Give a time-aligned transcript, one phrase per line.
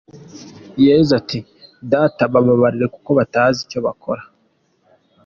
[0.85, 1.39] Yezu ati
[1.91, 4.21] ’Data Bababarire kuko batazi icyo bakora.